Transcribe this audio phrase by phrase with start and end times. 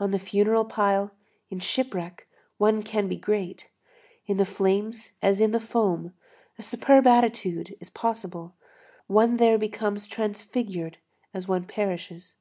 [0.00, 1.12] On the funeral pile,
[1.48, 2.28] in shipwreck,
[2.58, 3.68] one can be great;
[4.26, 6.14] in the flames as in the foam,
[6.58, 8.54] a superb attitude is possible;
[9.06, 10.98] one there becomes transfigured
[11.32, 12.34] as one perishes.